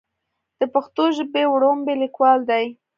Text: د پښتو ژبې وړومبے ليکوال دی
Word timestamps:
د 0.59 0.61
پښتو 0.73 1.03
ژبې 1.15 1.43
وړومبے 1.49 1.93
ليکوال 2.01 2.39
دی 2.51 2.65